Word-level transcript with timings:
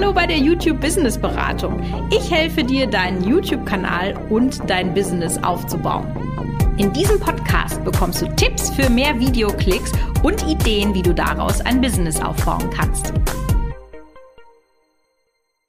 Hallo 0.00 0.12
bei 0.12 0.28
der 0.28 0.38
YouTube 0.38 0.80
Business 0.80 1.18
Beratung. 1.18 1.82
Ich 2.12 2.30
helfe 2.30 2.62
dir, 2.62 2.86
deinen 2.86 3.24
YouTube-Kanal 3.24 4.14
und 4.30 4.70
dein 4.70 4.94
Business 4.94 5.42
aufzubauen. 5.42 6.06
In 6.78 6.92
diesem 6.92 7.18
Podcast 7.18 7.82
bekommst 7.82 8.22
du 8.22 8.26
Tipps 8.36 8.70
für 8.70 8.88
mehr 8.90 9.18
Videoklicks 9.18 9.90
und 10.22 10.46
Ideen, 10.46 10.94
wie 10.94 11.02
du 11.02 11.12
daraus 11.12 11.60
ein 11.62 11.80
Business 11.80 12.20
aufbauen 12.20 12.70
kannst. 12.70 13.12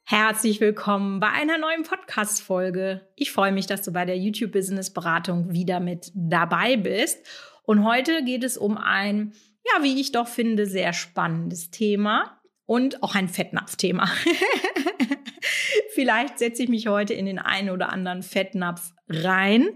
Herzlich 0.03 0.61
willkommen 0.61 1.19
bei 1.19 1.29
einer 1.29 1.57
neuen 1.57 1.81
Podcast-Folge. 1.81 3.09
Ich 3.15 3.31
freue 3.31 3.51
mich, 3.51 3.65
dass 3.65 3.81
du 3.81 3.91
bei 3.91 4.05
der 4.05 4.19
YouTube 4.19 4.51
Business 4.51 4.93
Beratung 4.93 5.53
wieder 5.53 5.79
mit 5.79 6.11
dabei 6.13 6.77
bist. 6.77 7.25
Und 7.63 7.83
heute 7.83 8.23
geht 8.23 8.43
es 8.43 8.59
um 8.59 8.77
ein, 8.77 9.33
ja, 9.65 9.81
wie 9.81 9.99
ich 9.99 10.11
doch 10.11 10.27
finde, 10.27 10.67
sehr 10.67 10.93
spannendes 10.93 11.71
Thema 11.71 12.38
und 12.69 13.01
auch 13.01 13.15
ein 13.15 13.27
Fettnapfthema. 13.27 14.07
Vielleicht 15.95 16.37
setze 16.37 16.61
ich 16.61 16.69
mich 16.69 16.85
heute 16.85 17.15
in 17.15 17.25
den 17.25 17.39
einen 17.39 17.71
oder 17.71 17.91
anderen 17.91 18.21
Fettnapf 18.21 18.91
rein. 19.07 19.69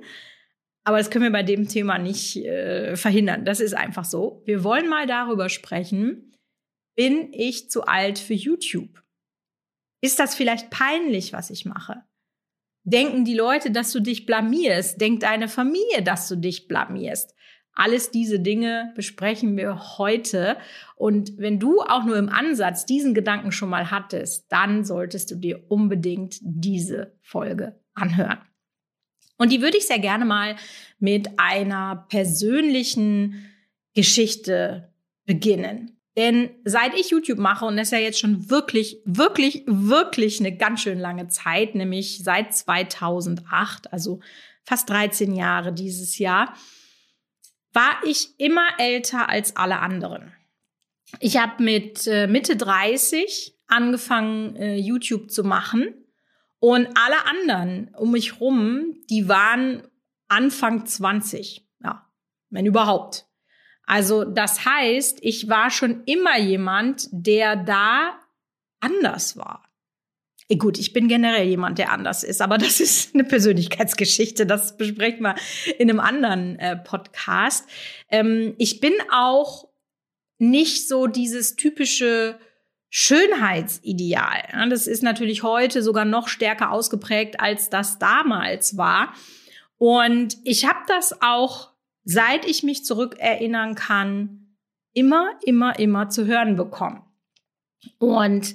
Aber 0.84 1.00
das 1.00 1.10
können 1.10 1.24
wir 1.24 1.32
bei 1.32 1.42
dem 1.42 1.68
Thema 1.68 1.98
nicht 1.98 2.36
äh, 2.36 2.96
verhindern. 2.96 3.46
Das 3.46 3.62
ist 3.62 3.74
einfach 3.74 4.06
so. 4.06 4.44
Wir 4.46 4.64
wollen 4.64 4.88
mal 4.88 5.08
darüber 5.08 5.50
sprechen, 5.50 6.38
bin 6.96 7.34
ich 7.34 7.72
zu 7.72 7.84
alt 7.86 8.20
für 8.20 8.36
YouTube? 8.36 9.02
Ist 10.02 10.20
das 10.20 10.36
vielleicht 10.36 10.70
peinlich, 10.70 11.34
was 11.34 11.50
ich 11.50 11.66
mache? 11.66 12.04
Denken 12.84 13.26
die 13.26 13.34
Leute, 13.34 13.72
dass 13.72 13.92
du 13.92 14.02
dich 14.02 14.28
blamierst? 14.28 15.02
Denkt 15.02 15.24
deine 15.24 15.48
Familie, 15.48 16.04
dass 16.04 16.28
du 16.28 16.36
dich 16.36 16.68
blamierst? 16.68 17.34
Alles 17.76 18.12
diese 18.12 18.40
Dinge 18.40 18.94
besprechen 18.96 19.58
wir 19.58 19.98
heute. 19.98 20.58
Und 20.96 21.38
wenn 21.38 21.60
du 21.60 21.82
auch 21.82 22.04
nur 22.04 22.18
im 22.18 22.30
Ansatz 22.30 22.86
diesen 22.86 23.14
Gedanken 23.14 23.52
schon 23.52 23.70
mal 23.70 23.90
hattest, 23.90 24.52
dann 24.52 24.86
solltest 24.86 25.32
du 25.32 25.36
dir 25.36 25.64
unbedingt 25.70 26.38
diese 26.42 27.18
Folge 27.22 27.80
anhören. 27.94 28.40
Und 29.38 29.52
die 29.52 29.62
würde 29.62 29.78
ich 29.78 29.88
sehr 29.88 30.00
gerne 30.00 30.26
mal 30.26 30.56
mit 31.00 31.30
einer 31.38 32.06
persönlichen 32.10 33.50
Geschichte 33.96 34.94
beginnen. 35.26 35.98
Denn 36.16 36.52
seit 36.64 36.94
ich 36.94 37.10
YouTube 37.10 37.40
mache, 37.40 37.66
und 37.66 37.76
das 37.76 37.88
ist 37.88 37.92
ja 37.92 37.98
jetzt 37.98 38.20
schon 38.20 38.52
wirklich, 38.52 39.02
wirklich, 39.04 39.64
wirklich 39.66 40.40
eine 40.40 40.56
ganz 40.56 40.82
schön 40.82 41.00
lange 41.00 41.28
Zeit, 41.28 41.74
nämlich 41.74 42.24
seit 42.24 42.54
2008, 42.54 43.92
also 43.92 44.20
fast 44.64 44.90
13 44.90 45.36
Jahre 45.36 45.74
dieses 45.74 46.20
Jahr, 46.20 46.54
war 47.74 47.96
ich 48.06 48.40
immer 48.40 48.68
älter 48.78 49.30
als 49.30 49.56
alle 49.56 49.80
anderen. 49.80 50.32
Ich 51.20 51.38
habe 51.38 51.62
mit 51.62 52.08
äh, 52.08 52.28
Mitte 52.28 52.56
30 52.56 53.58
angefangen, 53.68 54.56
äh, 54.56 54.76
YouTube 54.76 55.32
zu 55.32 55.44
machen. 55.44 55.94
Und 56.60 56.88
alle 56.96 57.26
anderen 57.26 57.94
um 57.96 58.12
mich 58.12 58.40
rum, 58.40 58.96
die 59.10 59.28
waren 59.28 59.84
Anfang 60.30 60.86
20. 60.86 61.68
Ja, 61.84 62.10
wenn 62.50 62.66
überhaupt. 62.66 63.26
Also 63.86 64.24
das 64.24 64.66
heißt, 64.66 65.20
ich 65.22 65.50
war 65.50 65.70
schon 65.70 66.04
immer 66.06 66.40
jemand, 66.40 67.10
der 67.12 67.58
da 67.58 68.18
anders 68.80 69.36
war. 69.36 69.64
Gut, 70.58 70.78
ich 70.78 70.94
bin 70.94 71.08
generell 71.08 71.48
jemand, 71.48 71.80
der 71.80 71.92
anders 71.92 72.24
ist, 72.24 72.42
aber 72.42 72.58
das 72.58 72.80
ist 72.80 73.14
eine 73.14 73.24
Persönlichkeitsgeschichte. 73.24 74.46
Das 74.46 74.78
besprechen 74.78 75.22
wir 75.22 75.36
in 75.80 75.90
einem 75.90 76.00
anderen 76.00 76.60
äh, 76.60 76.76
Podcast. 76.76 77.68
Ähm, 78.10 78.54
ich 78.58 78.80
bin 78.80 78.94
auch 79.12 79.70
nicht 80.38 80.88
so 80.88 81.08
dieses 81.08 81.56
typische 81.56 82.38
Schönheitsideal. 82.90 84.44
Ja, 84.52 84.66
das 84.68 84.86
ist 84.86 85.02
natürlich 85.02 85.42
heute 85.42 85.82
sogar 85.82 86.06
noch 86.06 86.28
stärker 86.28 86.72
ausgeprägt, 86.72 87.40
als 87.40 87.70
das 87.70 87.98
damals 87.98 88.78
war. 88.78 89.14
Und 89.78 90.38
ich 90.44 90.68
habe 90.68 90.80
das 90.88 91.22
auch, 91.22 91.72
seit 92.04 92.46
ich 92.46 92.62
mich 92.62 92.86
zurückerinnern 92.86 93.76
kann, 93.76 94.58
immer, 94.94 95.32
immer, 95.44 95.80
immer 95.80 96.10
zu 96.10 96.28
hören 96.28 96.56
bekommen. 96.56 97.02
Und 97.98 98.54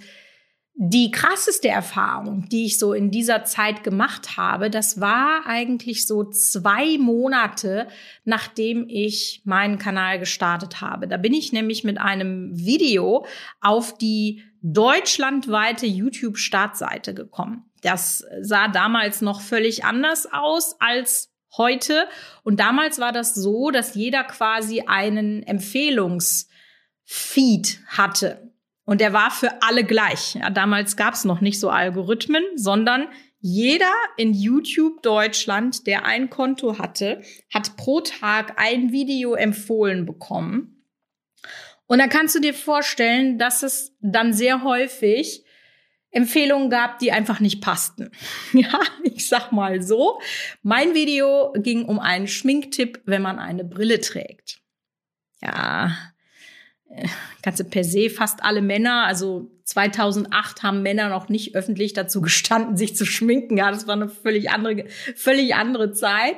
die 0.81 1.11
krasseste 1.11 1.67
Erfahrung, 1.67 2.49
die 2.51 2.65
ich 2.65 2.79
so 2.79 2.93
in 2.93 3.11
dieser 3.11 3.43
Zeit 3.43 3.83
gemacht 3.83 4.37
habe, 4.37 4.71
das 4.71 5.01
war 5.01 5.45
eigentlich 5.45 6.07
so 6.07 6.23
zwei 6.23 6.99
Monate, 6.99 7.89
nachdem 8.25 8.87
ich 8.89 9.43
meinen 9.45 9.79
Kanal 9.79 10.21
gestartet 10.21 10.81
habe. 10.81 11.09
Da 11.09 11.17
bin 11.17 11.35
ich 11.35 11.53
nämlich 11.53 11.83
mit 11.83 11.99
einem 11.99 12.57
Video 12.57 13.27
auf 13.61 13.99
die 13.99 14.45
deutschlandweite 14.63 15.85
YouTube-Startseite 15.85 17.13
gekommen. 17.13 17.65
Das 17.83 18.25
sah 18.41 18.69
damals 18.69 19.21
noch 19.21 19.41
völlig 19.41 19.85
anders 19.85 20.33
aus 20.33 20.77
als 20.79 21.33
heute. 21.57 22.07
Und 22.45 22.61
damals 22.61 23.01
war 23.01 23.11
das 23.11 23.35
so, 23.35 23.73
dass 23.73 23.97
jeder 23.97 24.23
quasi 24.23 24.83
einen 24.83 25.43
Empfehlungsfeed 25.43 27.81
hatte. 27.89 28.48
Und 28.89 29.03
der 29.03 29.13
war 29.13 29.31
für 29.31 29.61
alle 29.61 29.85
gleich. 29.85 30.37
Ja, 30.37 30.49
damals 30.49 30.97
gab 30.97 31.13
es 31.13 31.27
noch 31.27 31.43
nicht 31.43 31.61
so 31.61 31.69
Algorithmen, 31.69 32.43
sondern 32.55 33.07
jeder 33.39 33.93
in 34.17 34.33
YouTube 34.33 35.03
Deutschland, 35.03 35.87
der 35.87 36.07
ein 36.07 36.31
Konto 36.31 36.79
hatte, 36.79 37.21
hat 37.53 37.77
pro 37.77 38.01
Tag 38.01 38.55
ein 38.57 38.91
Video 38.91 39.35
empfohlen 39.35 40.07
bekommen. 40.07 40.87
Und 41.87 41.99
dann 41.99 42.09
kannst 42.09 42.35
du 42.35 42.41
dir 42.41 42.55
vorstellen, 42.55 43.39
dass 43.39 43.63
es 43.63 43.95
dann 44.01 44.33
sehr 44.33 44.63
häufig 44.65 45.45
Empfehlungen 46.11 46.71
gab, 46.71 46.99
die 46.99 47.13
einfach 47.13 47.41
nicht 47.41 47.61
passten. 47.61 48.11
Ja, 48.55 48.81
ich 49.03 49.29
sag 49.29 49.53
mal 49.53 49.83
so. 49.83 50.19
Mein 50.63 50.95
Video 50.95 51.53
ging 51.59 51.85
um 51.85 51.99
einen 51.99 52.27
Schminktipp, 52.27 53.03
wenn 53.05 53.21
man 53.21 53.39
eine 53.39 53.65
Brille 53.65 54.01
trägt. 54.01 54.63
Ja, 55.43 55.95
ganze 57.43 57.65
per 57.65 57.85
se 57.85 58.11
fast 58.11 58.43
alle 58.43 58.63
Männer, 58.63 59.05
also 59.07 59.51
2008 59.65 60.63
haben 60.63 60.83
Männer 60.83 61.11
noch 61.11 61.29
nicht 61.29 61.55
öffentlich 61.55 61.93
dazu 61.93 62.21
gestanden, 62.21 62.77
sich 62.77 62.97
zu 62.97 63.05
schminken. 63.05 63.59
Ja, 63.59 63.71
das 63.71 63.87
war 63.87 63.95
eine 63.95 64.09
völlig 64.09 64.51
andere, 64.51 64.87
völlig 65.15 65.55
andere 65.55 65.93
Zeit. 65.93 66.37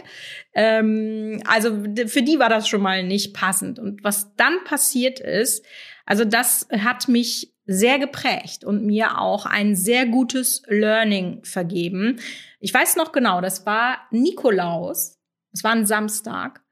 Ähm, 0.55 1.41
also 1.47 1.71
für 2.07 2.23
die 2.23 2.39
war 2.39 2.49
das 2.49 2.69
schon 2.69 2.83
mal 2.83 3.05
nicht 3.05 3.35
passend. 3.35 3.79
Und 3.79 4.03
was 4.03 4.35
dann 4.37 4.65
passiert 4.65 5.21
ist, 5.21 5.65
also 6.07 6.25
das 6.25 6.67
hat 6.73 7.09
mich 7.09 7.55
sehr 7.67 8.01
geprägt 8.01 8.65
und 8.65 8.85
mir 8.85 9.21
auch 9.21 9.47
ein 9.47 9.77
sehr 9.77 10.07
gutes 10.07 10.63
Learning 10.67 11.45
vergeben. 11.45 12.19
Ich 12.59 12.75
weiß 12.75 12.97
noch 12.97 13.13
genau, 13.13 13.41
das 13.41 13.65
war 13.65 13.99
Nikolaus. 14.11 15.21
Es 15.53 15.63
war 15.63 15.71
ein 15.71 15.87
Samstag. 15.87 16.63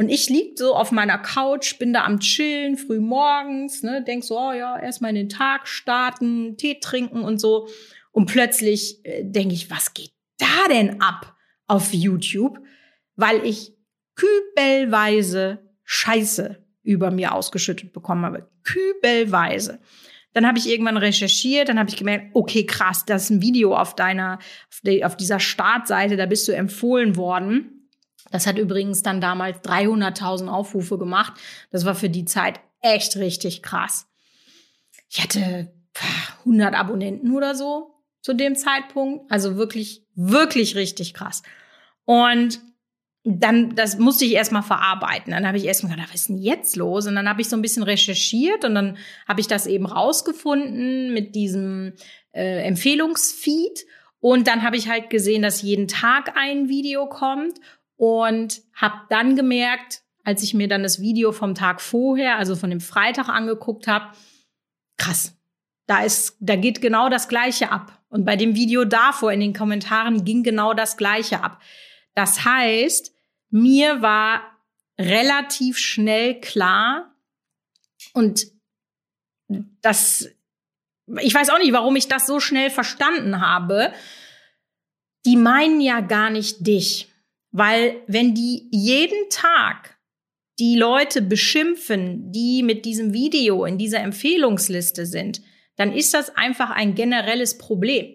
Und 0.00 0.08
ich 0.08 0.30
lieg 0.30 0.58
so 0.58 0.74
auf 0.74 0.92
meiner 0.92 1.18
Couch, 1.18 1.78
bin 1.78 1.92
da 1.92 2.06
am 2.06 2.20
Chillen, 2.20 2.78
früh 2.78 3.00
morgens, 3.00 3.82
ne, 3.82 4.02
denk 4.02 4.24
so, 4.24 4.38
oh 4.38 4.52
ja, 4.52 4.78
erstmal 4.78 5.10
in 5.10 5.16
den 5.16 5.28
Tag 5.28 5.68
starten, 5.68 6.56
Tee 6.56 6.80
trinken 6.80 7.20
und 7.20 7.38
so. 7.38 7.68
Und 8.10 8.24
plötzlich 8.24 9.04
äh, 9.04 9.24
denke 9.24 9.52
ich, 9.52 9.70
was 9.70 9.92
geht 9.92 10.12
da 10.38 10.68
denn 10.70 11.02
ab 11.02 11.36
auf 11.66 11.92
YouTube? 11.92 12.60
Weil 13.16 13.44
ich 13.44 13.76
kübelweise 14.14 15.70
Scheiße 15.84 16.64
über 16.82 17.10
mir 17.10 17.34
ausgeschüttet 17.34 17.92
bekommen 17.92 18.24
habe. 18.24 18.50
Kübelweise. 18.64 19.80
Dann 20.32 20.46
habe 20.46 20.56
ich 20.56 20.70
irgendwann 20.70 20.96
recherchiert, 20.96 21.68
dann 21.68 21.78
habe 21.78 21.90
ich 21.90 21.96
gemerkt, 21.96 22.30
okay, 22.32 22.64
krass, 22.64 23.04
das 23.04 23.24
ist 23.24 23.30
ein 23.30 23.42
Video 23.42 23.76
auf 23.76 23.96
deiner, 23.96 24.38
auf 25.02 25.16
dieser 25.18 25.40
Startseite, 25.40 26.16
da 26.16 26.24
bist 26.24 26.48
du 26.48 26.52
empfohlen 26.52 27.16
worden. 27.16 27.79
Das 28.30 28.46
hat 28.46 28.58
übrigens 28.58 29.02
dann 29.02 29.20
damals 29.20 29.58
300.000 29.58 30.48
Aufrufe 30.48 30.98
gemacht. 30.98 31.34
Das 31.70 31.84
war 31.84 31.94
für 31.94 32.10
die 32.10 32.24
Zeit 32.24 32.60
echt 32.80 33.16
richtig 33.16 33.62
krass. 33.62 34.06
Ich 35.08 35.20
hatte 35.22 35.72
100 36.40 36.74
Abonnenten 36.74 37.34
oder 37.34 37.54
so 37.54 37.94
zu 38.22 38.34
dem 38.34 38.54
Zeitpunkt. 38.54 39.30
Also 39.30 39.56
wirklich, 39.56 40.04
wirklich 40.14 40.76
richtig 40.76 41.14
krass. 41.14 41.42
Und 42.04 42.60
dann, 43.22 43.74
das 43.74 43.98
musste 43.98 44.24
ich 44.24 44.32
erstmal 44.32 44.62
verarbeiten. 44.62 45.32
Dann 45.32 45.46
habe 45.46 45.58
ich 45.58 45.66
erstmal 45.66 45.92
gedacht, 45.92 46.08
was 46.08 46.22
ist 46.22 46.28
denn 46.30 46.38
jetzt 46.38 46.76
los? 46.76 47.06
Und 47.06 47.16
dann 47.16 47.28
habe 47.28 47.42
ich 47.42 47.48
so 47.48 47.56
ein 47.56 47.62
bisschen 47.62 47.82
recherchiert 47.82 48.64
und 48.64 48.74
dann 48.74 48.96
habe 49.28 49.40
ich 49.40 49.46
das 49.46 49.66
eben 49.66 49.86
rausgefunden 49.86 51.12
mit 51.12 51.34
diesem 51.34 51.92
äh, 52.32 52.62
Empfehlungsfeed. 52.62 53.84
Und 54.20 54.46
dann 54.46 54.62
habe 54.62 54.76
ich 54.76 54.88
halt 54.88 55.10
gesehen, 55.10 55.42
dass 55.42 55.62
jeden 55.62 55.88
Tag 55.88 56.36
ein 56.36 56.68
Video 56.68 57.06
kommt 57.08 57.58
und 58.00 58.62
habe 58.72 59.02
dann 59.10 59.36
gemerkt, 59.36 60.00
als 60.24 60.42
ich 60.42 60.54
mir 60.54 60.68
dann 60.68 60.82
das 60.82 61.02
Video 61.02 61.32
vom 61.32 61.54
Tag 61.54 61.82
vorher, 61.82 62.38
also 62.38 62.56
von 62.56 62.70
dem 62.70 62.80
Freitag 62.80 63.28
angeguckt 63.28 63.86
habe, 63.86 64.16
krass, 64.96 65.36
da 65.86 66.02
ist, 66.02 66.34
da 66.40 66.56
geht 66.56 66.80
genau 66.80 67.10
das 67.10 67.28
Gleiche 67.28 67.70
ab. 67.70 68.00
Und 68.08 68.24
bei 68.24 68.36
dem 68.36 68.54
Video 68.54 68.86
davor 68.86 69.32
in 69.32 69.40
den 69.40 69.52
Kommentaren 69.52 70.24
ging 70.24 70.42
genau 70.42 70.72
das 70.72 70.96
Gleiche 70.96 71.44
ab. 71.44 71.60
Das 72.14 72.42
heißt, 72.46 73.14
mir 73.50 74.00
war 74.00 74.40
relativ 74.98 75.76
schnell 75.76 76.40
klar 76.40 77.14
und 78.14 78.46
das 79.82 80.26
ich 81.20 81.34
weiß 81.34 81.50
auch 81.50 81.58
nicht, 81.58 81.74
warum 81.74 81.96
ich 81.96 82.08
das 82.08 82.26
so 82.26 82.40
schnell 82.40 82.70
verstanden 82.70 83.42
habe. 83.42 83.92
Die 85.26 85.36
meinen 85.36 85.82
ja 85.82 86.00
gar 86.00 86.30
nicht 86.30 86.66
dich. 86.66 87.09
Weil 87.52 88.02
wenn 88.06 88.34
die 88.34 88.68
jeden 88.70 89.28
Tag 89.30 89.98
die 90.58 90.76
Leute 90.76 91.22
beschimpfen, 91.22 92.30
die 92.32 92.62
mit 92.62 92.84
diesem 92.84 93.12
Video 93.12 93.64
in 93.64 93.78
dieser 93.78 94.00
Empfehlungsliste 94.00 95.06
sind, 95.06 95.40
dann 95.76 95.92
ist 95.92 96.12
das 96.12 96.36
einfach 96.36 96.70
ein 96.70 96.94
generelles 96.94 97.56
Problem. 97.56 98.14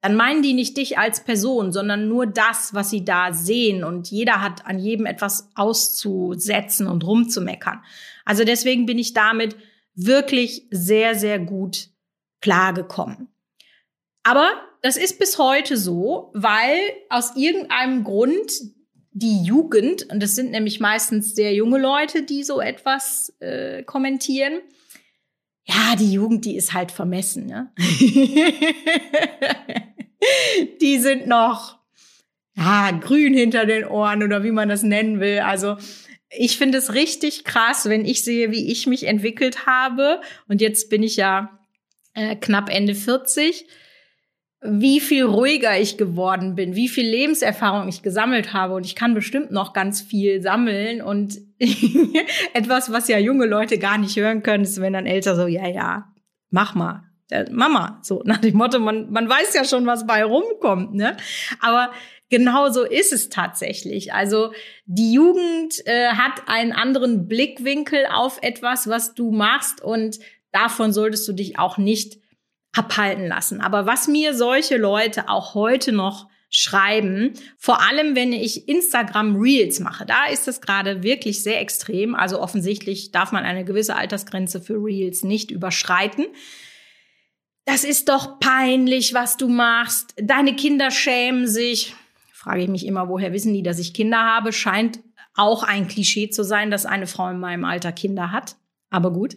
Dann 0.00 0.16
meinen 0.16 0.42
die 0.42 0.54
nicht 0.54 0.78
dich 0.78 0.96
als 0.96 1.22
Person, 1.24 1.72
sondern 1.72 2.08
nur 2.08 2.26
das, 2.26 2.72
was 2.72 2.88
sie 2.88 3.04
da 3.04 3.34
sehen. 3.34 3.84
Und 3.84 4.10
jeder 4.10 4.40
hat 4.40 4.64
an 4.64 4.78
jedem 4.78 5.04
etwas 5.04 5.50
auszusetzen 5.54 6.86
und 6.86 7.04
rumzumeckern. 7.04 7.84
Also 8.24 8.44
deswegen 8.44 8.86
bin 8.86 8.98
ich 8.98 9.12
damit 9.12 9.56
wirklich 9.94 10.66
sehr, 10.70 11.14
sehr 11.14 11.38
gut 11.38 11.90
klargekommen. 12.40 13.28
Aber 14.22 14.50
das 14.82 14.96
ist 14.96 15.18
bis 15.18 15.38
heute 15.38 15.76
so, 15.76 16.30
weil 16.34 16.78
aus 17.08 17.36
irgendeinem 17.36 18.04
Grund 18.04 18.50
die 19.12 19.42
Jugend, 19.42 20.08
und 20.10 20.22
das 20.22 20.34
sind 20.34 20.50
nämlich 20.52 20.80
meistens 20.80 21.34
sehr 21.34 21.52
junge 21.52 21.78
Leute, 21.78 22.22
die 22.22 22.44
so 22.44 22.60
etwas 22.60 23.34
äh, 23.40 23.82
kommentieren, 23.82 24.60
ja, 25.64 25.94
die 25.96 26.12
Jugend, 26.12 26.44
die 26.44 26.56
ist 26.56 26.72
halt 26.72 26.90
vermessen. 26.90 27.46
Ne? 27.46 27.72
die 30.80 30.98
sind 30.98 31.28
noch 31.28 31.78
ja, 32.56 32.90
grün 32.92 33.34
hinter 33.34 33.66
den 33.66 33.84
Ohren 33.84 34.22
oder 34.22 34.42
wie 34.42 34.50
man 34.50 34.68
das 34.68 34.82
nennen 34.82 35.20
will. 35.20 35.40
Also 35.40 35.76
ich 36.28 36.58
finde 36.58 36.78
es 36.78 36.94
richtig 36.94 37.44
krass, 37.44 37.88
wenn 37.88 38.04
ich 38.04 38.24
sehe, 38.24 38.50
wie 38.50 38.70
ich 38.70 38.86
mich 38.86 39.04
entwickelt 39.04 39.66
habe. 39.66 40.20
Und 40.48 40.60
jetzt 40.60 40.90
bin 40.90 41.02
ich 41.02 41.16
ja 41.16 41.60
äh, 42.14 42.36
knapp 42.36 42.68
Ende 42.68 42.94
40 42.94 43.66
wie 44.62 45.00
viel 45.00 45.24
ruhiger 45.24 45.78
ich 45.78 45.96
geworden 45.96 46.54
bin, 46.54 46.74
wie 46.74 46.88
viel 46.88 47.08
Lebenserfahrung 47.08 47.88
ich 47.88 48.02
gesammelt 48.02 48.52
habe. 48.52 48.74
Und 48.74 48.84
ich 48.84 48.94
kann 48.94 49.14
bestimmt 49.14 49.50
noch 49.50 49.72
ganz 49.72 50.02
viel 50.02 50.42
sammeln. 50.42 51.00
Und 51.00 51.38
etwas, 52.54 52.92
was 52.92 53.08
ja 53.08 53.18
junge 53.18 53.46
Leute 53.46 53.78
gar 53.78 53.96
nicht 53.96 54.16
hören 54.16 54.42
können, 54.42 54.64
ist, 54.64 54.80
wenn 54.80 54.92
dann 54.92 55.06
älter 55.06 55.34
so, 55.34 55.46
ja, 55.46 55.66
ja, 55.66 56.12
mach 56.50 56.74
mal. 56.74 57.04
Mama, 57.50 58.00
so 58.02 58.22
nach 58.26 58.38
dem 58.38 58.56
Motto, 58.56 58.78
man, 58.78 59.10
man 59.10 59.28
weiß 59.28 59.54
ja 59.54 59.64
schon, 59.64 59.86
was 59.86 60.06
bei 60.06 60.24
rumkommt, 60.24 60.94
ne? 60.94 61.16
Aber 61.60 61.90
genau 62.28 62.70
so 62.70 62.84
ist 62.84 63.12
es 63.12 63.30
tatsächlich. 63.30 64.12
Also 64.12 64.52
die 64.84 65.12
Jugend 65.12 65.74
äh, 65.86 66.08
hat 66.08 66.48
einen 66.48 66.72
anderen 66.72 67.28
Blickwinkel 67.28 68.06
auf 68.12 68.38
etwas, 68.42 68.88
was 68.88 69.14
du 69.14 69.30
machst 69.30 69.82
und 69.82 70.18
davon 70.52 70.92
solltest 70.92 71.26
du 71.28 71.32
dich 71.32 71.58
auch 71.58 71.78
nicht 71.78 72.18
abhalten 72.72 73.26
lassen. 73.26 73.60
Aber 73.60 73.86
was 73.86 74.08
mir 74.08 74.34
solche 74.34 74.76
Leute 74.76 75.28
auch 75.28 75.54
heute 75.54 75.92
noch 75.92 76.28
schreiben, 76.50 77.32
vor 77.58 77.80
allem 77.80 78.16
wenn 78.16 78.32
ich 78.32 78.68
Instagram 78.68 79.36
Reels 79.36 79.78
mache, 79.80 80.04
da 80.04 80.26
ist 80.26 80.48
es 80.48 80.60
gerade 80.60 81.02
wirklich 81.02 81.42
sehr 81.42 81.60
extrem. 81.60 82.14
Also 82.14 82.40
offensichtlich 82.40 83.12
darf 83.12 83.32
man 83.32 83.44
eine 83.44 83.64
gewisse 83.64 83.96
Altersgrenze 83.96 84.60
für 84.60 84.74
Reels 84.74 85.22
nicht 85.22 85.50
überschreiten. 85.50 86.26
Das 87.64 87.84
ist 87.84 88.08
doch 88.08 88.40
peinlich, 88.40 89.14
was 89.14 89.36
du 89.36 89.48
machst. 89.48 90.14
Deine 90.20 90.56
Kinder 90.56 90.90
schämen 90.90 91.46
sich. 91.46 91.94
Frage 92.32 92.62
ich 92.62 92.68
mich 92.68 92.86
immer, 92.86 93.08
woher 93.08 93.32
wissen 93.32 93.54
die, 93.54 93.62
dass 93.62 93.78
ich 93.78 93.94
Kinder 93.94 94.18
habe? 94.18 94.52
Scheint 94.52 95.00
auch 95.34 95.62
ein 95.62 95.86
Klischee 95.86 96.30
zu 96.30 96.42
sein, 96.42 96.70
dass 96.70 96.86
eine 96.86 97.06
Frau 97.06 97.28
in 97.28 97.38
meinem 97.38 97.64
Alter 97.64 97.92
Kinder 97.92 98.32
hat. 98.32 98.56
Aber 98.90 99.12
gut 99.12 99.36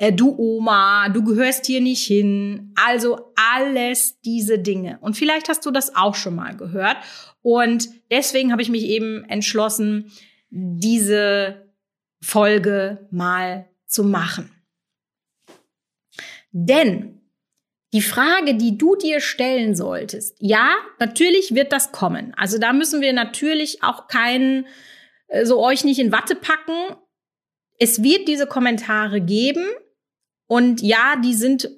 äh, 0.00 0.14
du 0.14 0.34
Oma, 0.38 1.10
du 1.10 1.22
gehörst 1.22 1.66
hier 1.66 1.82
nicht 1.82 2.06
hin. 2.06 2.72
Also 2.74 3.32
alles 3.36 4.18
diese 4.22 4.58
Dinge. 4.58 4.98
Und 5.02 5.14
vielleicht 5.14 5.50
hast 5.50 5.66
du 5.66 5.70
das 5.70 5.94
auch 5.94 6.14
schon 6.14 6.34
mal 6.34 6.56
gehört. 6.56 6.96
Und 7.42 7.88
deswegen 8.10 8.50
habe 8.50 8.62
ich 8.62 8.70
mich 8.70 8.84
eben 8.84 9.24
entschlossen, 9.24 10.10
diese 10.48 11.70
Folge 12.22 13.08
mal 13.10 13.68
zu 13.86 14.02
machen. 14.02 14.50
Denn 16.50 17.20
die 17.92 18.00
Frage, 18.00 18.54
die 18.54 18.78
du 18.78 18.96
dir 18.96 19.20
stellen 19.20 19.74
solltest, 19.74 20.34
ja, 20.38 20.76
natürlich 20.98 21.54
wird 21.54 21.72
das 21.72 21.92
kommen. 21.92 22.32
Also 22.38 22.56
da 22.56 22.72
müssen 22.72 23.02
wir 23.02 23.12
natürlich 23.12 23.82
auch 23.82 24.06
keinen, 24.06 24.66
äh, 25.28 25.44
so 25.44 25.62
euch 25.62 25.84
nicht 25.84 25.98
in 25.98 26.10
Watte 26.10 26.36
packen. 26.36 26.96
Es 27.78 28.02
wird 28.02 28.28
diese 28.28 28.46
Kommentare 28.46 29.20
geben. 29.20 29.66
Und 30.50 30.82
ja, 30.82 31.14
die 31.14 31.34
sind 31.34 31.70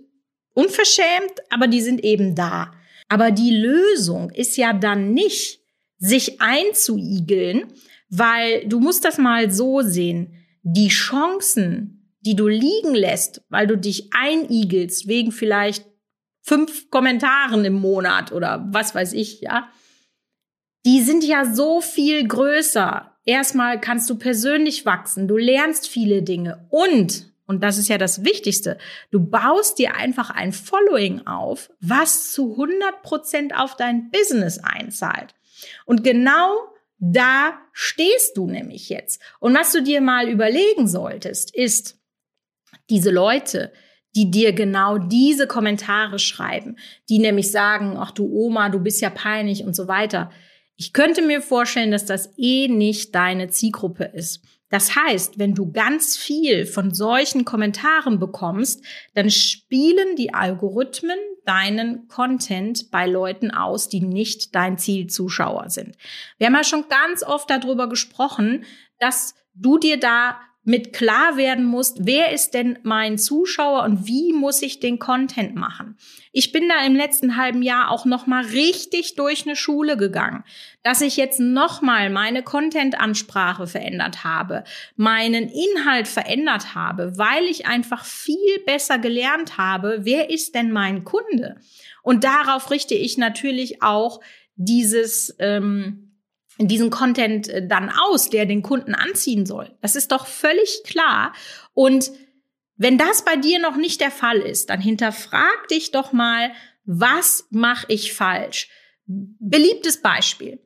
unverschämt, 0.55 1.35
aber 1.51 1.67
die 1.67 1.83
sind 1.83 2.03
eben 2.03 2.35
da. 2.35 2.73
Aber 3.07 3.31
die 3.31 3.55
Lösung 3.55 4.31
ist 4.31 4.57
ja 4.57 4.73
dann 4.73 5.13
nicht, 5.13 5.61
sich 5.99 6.41
einzuigeln, 6.41 7.75
weil 8.09 8.67
du 8.67 8.81
musst 8.81 9.05
das 9.05 9.19
mal 9.19 9.51
so 9.51 9.83
sehen. 9.83 10.33
Die 10.63 10.89
Chancen, 10.89 12.17
die 12.23 12.35
du 12.35 12.49
liegen 12.49 12.95
lässt, 12.95 13.43
weil 13.51 13.67
du 13.67 13.77
dich 13.77 14.11
einigelst, 14.15 15.07
wegen 15.07 15.33
vielleicht 15.33 15.85
fünf 16.41 16.89
Kommentaren 16.89 17.67
im 17.67 17.75
Monat 17.75 18.33
oder 18.33 18.67
was 18.71 18.95
weiß 18.95 19.13
ich, 19.13 19.43
ja, 19.43 19.69
die 20.87 21.03
sind 21.03 21.25
ja 21.25 21.45
so 21.45 21.83
viel 21.83 22.27
größer. 22.27 23.19
Erstmal 23.27 23.79
kannst 23.83 24.09
du 24.09 24.17
persönlich 24.17 24.87
wachsen, 24.87 25.29
du 25.29 25.37
lernst 25.37 25.89
viele 25.89 26.23
Dinge 26.23 26.67
und 26.71 27.32
und 27.53 27.63
das 27.63 27.77
ist 27.77 27.89
ja 27.89 27.99
das 27.99 28.25
Wichtigste, 28.25 28.79
du 29.11 29.21
baust 29.21 29.79
dir 29.79 29.95
einfach 29.95 30.31
ein 30.31 30.53
Following 30.53 31.27
auf, 31.27 31.71
was 31.81 32.33
zu 32.33 32.53
100 32.53 33.03
Prozent 33.03 33.55
auf 33.55 33.77
dein 33.77 34.11
Business 34.11 34.59
einzahlt. 34.59 35.35
Und 35.85 36.03
genau 36.03 36.57
da 36.99 37.59
stehst 37.73 38.39
du 38.39 38.47
nämlich 38.47 38.89
jetzt. 38.89 39.21
Und 39.39 39.55
was 39.55 39.71
du 39.71 39.83
dir 39.83 40.01
mal 40.01 40.31
überlegen 40.31 40.89
solltest, 40.89 41.55
ist, 41.55 41.99
diese 42.89 43.11
Leute, 43.11 43.71
die 44.15 44.31
dir 44.31 44.55
genau 44.55 44.97
diese 44.97 45.47
Kommentare 45.47 46.19
schreiben, 46.19 46.79
die 47.11 47.19
nämlich 47.19 47.51
sagen, 47.51 47.97
ach 47.99 48.13
du 48.13 48.33
Oma, 48.33 48.71
du 48.71 48.81
bist 48.81 49.03
ja 49.03 49.11
peinlich 49.11 49.65
und 49.65 49.77
so 49.77 49.89
weiter. 49.89 50.31
Ich 50.77 50.93
könnte 50.93 51.23
mir 51.23 51.43
vorstellen, 51.43 51.91
dass 51.91 52.07
das 52.07 52.33
eh 52.39 52.69
nicht 52.69 53.15
deine 53.15 53.49
Zielgruppe 53.49 54.05
ist. 54.05 54.43
Das 54.73 54.97
heißt, 54.97 55.39
wenn 55.39 55.53
du 55.55 55.71
ganz 55.71 56.17
viel 56.17 56.65
von 56.65 56.95
solchen 56.95 57.45
Kommentaren 57.45 58.19
bekommst, 58.19 58.83
dann 59.13 59.29
spielen 59.31 60.17
die 60.17 60.33
Algorithmen 60.33 61.19
deinen 61.45 62.09
Content 62.09 62.91
bei 62.91 63.07
Leuten 63.07 63.51
aus, 63.51 63.91
die 63.91 64.01
nicht 64.01 64.55
dein 64.55 64.79
Zielzuschauer 64.79 65.69
sind. 65.69 65.99
Wir 66.39 66.47
haben 66.47 66.55
ja 66.55 66.65
schon 66.65 66.87
ganz 66.89 67.23
oft 67.23 67.51
darüber 67.51 67.87
gesprochen, 67.87 68.65
dass 68.99 69.35
du 69.53 69.77
dir 69.77 70.01
da 70.01 70.41
mit 70.65 70.93
klar 70.93 71.37
werden 71.37 71.65
musst, 71.65 72.07
wer 72.07 72.31
ist 72.31 72.55
denn 72.55 72.79
mein 72.85 73.19
Zuschauer 73.19 73.83
und 73.83 74.07
wie 74.07 74.33
muss 74.33 74.63
ich 74.63 74.79
den 74.79 75.01
Content 75.01 75.57
machen. 75.57 75.97
Ich 76.31 76.53
bin 76.53 76.69
da 76.69 76.87
im 76.87 76.95
letzten 76.95 77.37
halben 77.37 77.63
Jahr 77.63 77.91
auch 77.91 78.05
noch 78.05 78.29
mal 78.29 78.45
richtig 78.45 79.17
durch 79.17 79.45
eine 79.45 79.57
Schule 79.57 79.97
gegangen, 79.97 80.45
dass 80.85 81.01
ich 81.01 81.17
jetzt 81.17 81.41
noch 81.41 81.83
mal 81.83 82.11
meine 82.11 82.45
Content-Ansprache 82.45 83.67
verändert 83.67 84.23
habe, 84.23 84.63
meinen 84.95 85.49
Inhalt 85.49 86.07
verändert 86.07 86.77
habe, 86.77 87.19
weil 87.19 87.45
ich 87.45 87.67
einfach 87.67 88.05
viel 88.05 88.61
besser 88.65 88.99
gelernt 88.99 89.59
habe, 89.59 90.01
wer 90.03 90.31
ist 90.31 90.55
denn 90.55 90.71
mein 90.71 91.03
Kunde? 91.03 91.57
Und 92.03 92.23
darauf 92.23 92.71
richte 92.71 92.95
ich 92.95 93.19
natürlich 93.19 93.83
auch 93.83 94.21
dieses 94.55 95.35
ähm, 95.41 96.12
diesen 96.59 96.91
Content 96.91 97.49
äh, 97.49 97.67
dann 97.67 97.91
aus, 97.91 98.31
der 98.31 98.47
den 98.47 98.63
Kunden 98.63 98.95
anziehen 98.95 99.47
soll. 99.47 99.77
Das 99.81 99.97
ist 99.97 100.13
doch 100.13 100.27
völlig 100.27 100.83
klar. 100.85 101.33
Und 101.75 102.11
wenn 102.77 102.99
das 102.99 103.25
bei 103.25 103.37
dir 103.37 103.59
noch 103.59 103.77
nicht 103.77 104.01
der 104.01 104.11
Fall 104.11 104.39
ist, 104.39 104.71
dann 104.71 104.81
hinterfrag 104.81 105.69
dich 105.71 105.91
doch 105.91 106.13
mal, 106.13 106.53
was 106.85 107.47
mache 107.51 107.87
ich 107.89 108.13
falsch? 108.13 108.69
Beliebtes 109.07 110.01
Beispiel. 110.03 110.61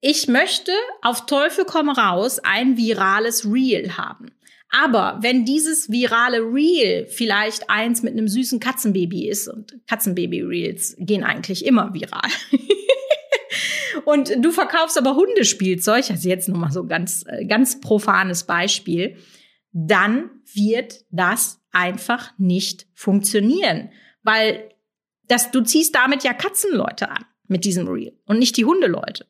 Ich 0.00 0.28
möchte 0.28 0.72
auf 1.02 1.26
Teufel 1.26 1.64
komm 1.64 1.88
raus 1.88 2.38
ein 2.38 2.76
virales 2.76 3.44
Reel 3.50 3.96
haben. 3.96 4.32
Aber 4.68 5.18
wenn 5.22 5.44
dieses 5.44 5.90
virale 5.90 6.40
Reel 6.40 7.06
vielleicht 7.06 7.70
eins 7.70 8.02
mit 8.02 8.12
einem 8.12 8.28
süßen 8.28 8.60
Katzenbaby 8.60 9.28
ist 9.28 9.48
und 9.48 9.78
Katzenbaby-Reels 9.86 10.96
gehen 10.98 11.24
eigentlich 11.24 11.64
immer 11.64 11.94
viral. 11.94 12.28
und 14.04 14.32
du 14.44 14.50
verkaufst 14.50 14.98
aber 14.98 15.16
Hundespielzeug, 15.16 16.10
also 16.10 16.28
jetzt 16.28 16.48
nur 16.48 16.58
mal 16.58 16.72
so 16.72 16.86
ganz, 16.86 17.24
äh, 17.26 17.44
ganz 17.46 17.80
profanes 17.80 18.44
Beispiel, 18.44 19.16
dann 19.72 20.30
wird 20.54 21.04
das 21.10 21.60
einfach 21.72 22.32
nicht 22.38 22.86
funktionieren, 22.94 23.90
weil 24.22 24.70
das, 25.28 25.50
du 25.50 25.60
ziehst 25.60 25.94
damit 25.94 26.24
ja 26.24 26.32
Katzenleute 26.32 27.10
an 27.10 27.24
mit 27.46 27.64
diesem 27.64 27.86
Reel 27.88 28.18
und 28.24 28.38
nicht 28.38 28.56
die 28.56 28.64
Hundeleute. 28.64 29.26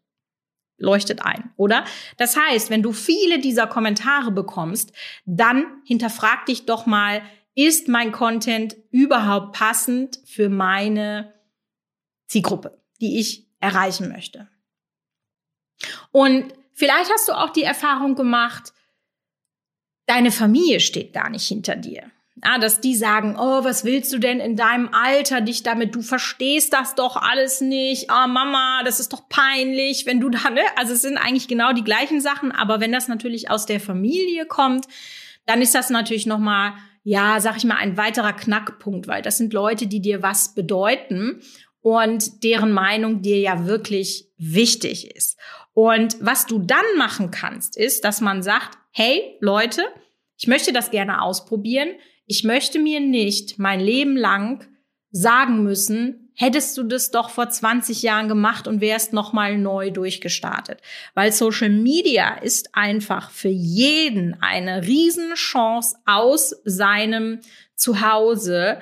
Leuchtet 0.78 1.24
ein, 1.24 1.52
oder? 1.56 1.84
Das 2.18 2.36
heißt, 2.36 2.68
wenn 2.68 2.82
du 2.82 2.92
viele 2.92 3.38
dieser 3.40 3.66
Kommentare 3.66 4.30
bekommst, 4.30 4.92
dann 5.24 5.64
hinterfrag 5.84 6.44
dich 6.46 6.66
doch 6.66 6.84
mal, 6.84 7.22
ist 7.54 7.88
mein 7.88 8.12
Content 8.12 8.76
überhaupt 8.90 9.56
passend 9.56 10.20
für 10.26 10.50
meine 10.50 11.32
Zielgruppe, 12.26 12.82
die 13.00 13.18
ich 13.18 13.48
erreichen 13.58 14.08
möchte. 14.08 14.48
Und 16.12 16.52
vielleicht 16.74 17.10
hast 17.12 17.28
du 17.28 17.32
auch 17.32 17.50
die 17.50 17.62
Erfahrung 17.62 18.14
gemacht, 18.14 18.72
deine 20.06 20.30
Familie 20.30 20.80
steht 20.80 21.12
gar 21.12 21.30
nicht 21.30 21.46
hinter 21.46 21.76
dir. 21.76 22.10
Ja, 22.44 22.58
dass 22.58 22.82
die 22.82 22.94
sagen, 22.94 23.36
oh, 23.38 23.64
was 23.64 23.84
willst 23.84 24.12
du 24.12 24.18
denn 24.18 24.40
in 24.40 24.56
deinem 24.56 24.90
Alter 24.92 25.40
dich 25.40 25.62
damit? 25.62 25.94
Du 25.94 26.02
verstehst 26.02 26.74
das 26.74 26.94
doch 26.94 27.16
alles 27.16 27.62
nicht. 27.62 28.10
Oh, 28.10 28.28
Mama, 28.28 28.82
das 28.84 29.00
ist 29.00 29.14
doch 29.14 29.26
peinlich, 29.30 30.04
wenn 30.04 30.20
du 30.20 30.28
da, 30.28 30.50
ne? 30.50 30.60
Also 30.76 30.92
es 30.92 31.00
sind 31.00 31.16
eigentlich 31.16 31.48
genau 31.48 31.72
die 31.72 31.84
gleichen 31.84 32.20
Sachen, 32.20 32.52
aber 32.52 32.78
wenn 32.78 32.92
das 32.92 33.08
natürlich 33.08 33.50
aus 33.50 33.64
der 33.64 33.80
Familie 33.80 34.44
kommt, 34.44 34.86
dann 35.46 35.62
ist 35.62 35.74
das 35.74 35.88
natürlich 35.88 36.26
nochmal, 36.26 36.74
ja, 37.04 37.40
sag 37.40 37.56
ich 37.56 37.64
mal, 37.64 37.78
ein 37.78 37.96
weiterer 37.96 38.34
Knackpunkt, 38.34 39.08
weil 39.08 39.22
das 39.22 39.38
sind 39.38 39.54
Leute, 39.54 39.86
die 39.86 40.02
dir 40.02 40.22
was 40.22 40.54
bedeuten 40.54 41.40
und 41.80 42.44
deren 42.44 42.72
Meinung 42.72 43.22
dir 43.22 43.38
ja 43.38 43.64
wirklich 43.66 44.28
wichtig 44.36 45.16
ist. 45.16 45.38
Und 45.76 46.16
was 46.20 46.46
du 46.46 46.58
dann 46.58 46.86
machen 46.96 47.30
kannst, 47.30 47.76
ist, 47.76 48.02
dass 48.04 48.22
man 48.22 48.42
sagt, 48.42 48.78
hey 48.92 49.36
Leute, 49.40 49.84
ich 50.38 50.46
möchte 50.46 50.72
das 50.72 50.90
gerne 50.90 51.20
ausprobieren. 51.20 51.90
Ich 52.24 52.44
möchte 52.44 52.78
mir 52.78 52.98
nicht 52.98 53.58
mein 53.58 53.80
Leben 53.80 54.16
lang 54.16 54.66
sagen 55.10 55.62
müssen, 55.62 56.30
hättest 56.32 56.78
du 56.78 56.82
das 56.82 57.10
doch 57.10 57.28
vor 57.28 57.50
20 57.50 58.00
Jahren 58.00 58.26
gemacht 58.26 58.66
und 58.66 58.80
wärst 58.80 59.12
nochmal 59.12 59.58
neu 59.58 59.90
durchgestartet. 59.90 60.80
Weil 61.12 61.30
Social 61.30 61.68
Media 61.68 62.36
ist 62.36 62.74
einfach 62.74 63.30
für 63.30 63.50
jeden 63.50 64.34
eine 64.40 64.86
Riesenchance 64.86 65.94
aus 66.06 66.56
seinem 66.64 67.40
Zuhause 67.74 68.78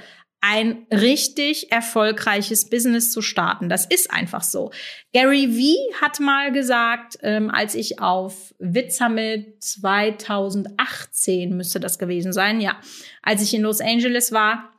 ein 0.46 0.86
richtig 0.92 1.72
erfolgreiches 1.72 2.68
Business 2.68 3.10
zu 3.10 3.22
starten. 3.22 3.70
Das 3.70 3.86
ist 3.86 4.12
einfach 4.12 4.42
so. 4.42 4.72
Gary 5.14 5.56
Vee 5.56 5.78
hat 6.02 6.20
mal 6.20 6.52
gesagt, 6.52 7.16
ähm, 7.22 7.50
als 7.50 7.74
ich 7.74 8.00
auf 8.00 8.54
Witsummit 8.58 9.62
2018 9.62 11.56
müsste 11.56 11.80
das 11.80 11.98
gewesen 11.98 12.34
sein, 12.34 12.60
ja, 12.60 12.78
als 13.22 13.40
ich 13.40 13.54
in 13.54 13.62
Los 13.62 13.80
Angeles 13.80 14.32
war, 14.32 14.70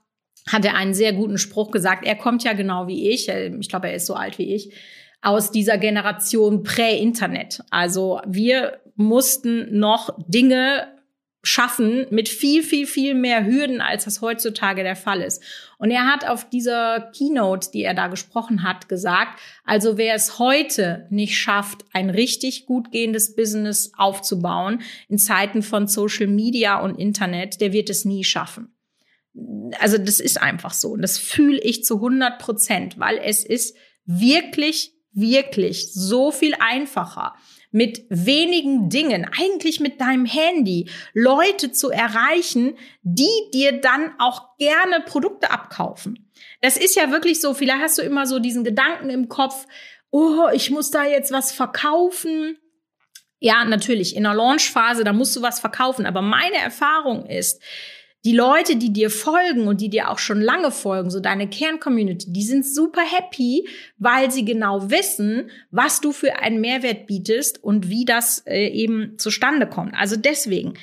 hat 0.48 0.66
er 0.66 0.76
einen 0.76 0.94
sehr 0.94 1.14
guten 1.14 1.40
Spruch 1.40 1.72
gesagt. 1.72 2.06
Er 2.06 2.16
kommt 2.16 2.44
ja 2.44 2.54
genau 2.54 2.86
wie 2.86 3.10
ich, 3.10 3.28
ich 3.28 3.70
glaube, 3.70 3.88
er 3.88 3.96
ist 3.96 4.06
so 4.06 4.14
alt 4.14 4.38
wie 4.38 4.54
ich, 4.54 4.72
aus 5.24 5.50
dieser 5.50 5.80
Generation 5.80 6.62
Prä-Internet. 6.62 7.64
Also 7.72 8.22
wir 8.28 8.82
mussten 8.96 9.80
noch 9.80 10.16
Dinge 10.28 10.95
schaffen 11.46 12.08
mit 12.10 12.28
viel, 12.28 12.64
viel, 12.64 12.88
viel 12.88 13.14
mehr 13.14 13.46
Hürden, 13.46 13.80
als 13.80 14.06
das 14.06 14.22
heutzutage 14.22 14.84
der 14.84 14.96
Fall 14.96 15.22
ist. 15.22 15.44
Und 15.78 15.92
er 15.92 16.08
hat 16.08 16.28
auf 16.28 16.50
dieser 16.50 17.12
Keynote, 17.16 17.70
die 17.72 17.84
er 17.84 17.94
da 17.94 18.08
gesprochen 18.08 18.64
hat, 18.64 18.90
gesagt, 18.90 19.40
also 19.64 19.98
wer 19.98 20.16
es 20.16 20.40
heute 20.40 21.06
nicht 21.10 21.38
schafft, 21.38 21.86
ein 21.94 22.10
richtig 22.10 22.66
gut 22.66 22.92
gehendes 22.92 23.36
Business 23.36 23.92
aufzubauen 23.96 24.82
in 25.08 25.18
Zeiten 25.18 25.62
von 25.62 25.88
Social 25.88 26.28
Media 26.28 26.80
und 26.80 26.96
Internet, 26.96 27.62
der 27.62 27.74
wird 27.74 27.90
es 27.90 28.06
nie 28.06 28.24
schaffen. 28.24 28.75
Also 29.80 29.98
das 29.98 30.20
ist 30.20 30.42
einfach 30.42 30.74
so. 30.74 30.90
Und 30.90 31.02
das 31.02 31.18
fühle 31.18 31.60
ich 31.60 31.84
zu 31.84 31.96
100 31.96 32.40
Prozent, 32.40 32.98
weil 33.00 33.18
es 33.18 33.44
ist 33.44 33.75
wirklich, 34.06 34.94
wirklich 35.12 35.94
so 35.94 36.32
viel 36.32 36.56
einfacher 36.60 37.36
mit 37.75 38.05
wenigen 38.08 38.88
Dingen, 38.88 39.29
eigentlich 39.38 39.82
mit 39.82 40.00
deinem 40.00 40.25
Handy, 40.25 40.89
Leute 41.13 41.74
zu 41.74 41.89
erreichen, 41.89 42.77
die 43.01 43.27
dir 43.53 43.82
dann 43.82 44.13
auch 44.17 44.55
gerne 44.58 45.01
Produkte 45.01 45.51
abkaufen. 45.51 46.32
Das 46.62 46.77
ist 46.77 46.96
ja 46.96 47.12
wirklich 47.12 47.41
so, 47.41 47.53
vielleicht 47.53 47.82
hast 47.82 47.98
du 47.98 48.01
immer 48.01 48.27
so 48.27 48.39
diesen 48.39 48.63
Gedanken 48.63 49.10
im 49.10 49.27
Kopf, 49.27 49.67
oh, 50.10 50.48
ich 50.53 50.72
muss 50.72 50.89
da 50.89 51.03
jetzt 51.03 51.34
was 51.34 51.51
verkaufen. 51.51 52.58
Ja, 53.39 53.65
natürlich, 53.65 54.15
in 54.15 54.24
der 54.24 54.36
Launchphase, 54.36 55.03
da 55.03 55.12
musst 55.12 55.36
du 55.36 55.41
was 55.41 55.60
verkaufen. 55.60 56.05
Aber 56.05 56.22
meine 56.22 56.55
Erfahrung 56.55 57.25
ist, 57.25 57.62
die 58.25 58.36
Leute, 58.36 58.75
die 58.75 58.91
dir 58.91 59.12
folgen 59.12 59.67
und 59.67 59.82
die 59.82 59.89
dir 59.89 60.10
auch 60.10 60.17
schon 60.17 60.41
lange 60.41 60.72
folgen, 60.72 61.12
so 61.12 61.20
deine 61.20 61.48
Kerncommunity, 61.48 62.34
die 62.34 62.44
sind 62.44 62.65
super 62.65 63.03
happy, 63.03 63.70
weil 64.00 64.32
sie 64.32 64.44
genau 64.44 64.89
wissen, 64.89 65.51
was 65.70 66.01
du 66.01 66.12
für 66.12 66.39
einen 66.39 66.60
Mehrwert 66.60 67.05
bietest 67.05 67.63
und 67.63 67.89
wie 67.89 68.03
das 68.03 68.39
äh, 68.48 68.67
eben 68.67 69.20
zustande 69.20 69.67
kommt. 69.67 69.94
Also 69.94 70.15
deswegen, 70.15 70.74